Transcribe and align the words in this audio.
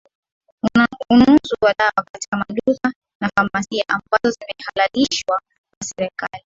ununuzi 1.11 1.55
wa 1.61 1.73
dawa 1.73 2.05
katika 2.11 2.37
maduka 2.37 2.93
na 3.21 3.29
famasia 3.37 3.83
ambazo 3.87 4.35
zimehalalishwa 4.39 5.41
na 5.81 5.87
serikali 5.97 6.31